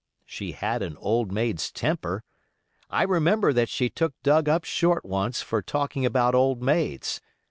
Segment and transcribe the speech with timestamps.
[0.25, 2.23] She had an old maid's temper.
[2.89, 7.21] I remember that she took Doug up short once for talking about "old maids".